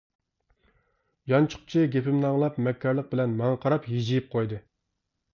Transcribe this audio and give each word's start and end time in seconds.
يانچۇقچى 1.31 1.83
گېپىمنى 1.95 2.25
ئاڭلاپ 2.29 2.57
مەككارلىق 2.67 3.11
بىلەن 3.11 3.35
ماڭا 3.41 3.59
قاراپ 3.67 3.85
ھىجىيىپ 3.91 4.31
قويدى. 4.33 4.59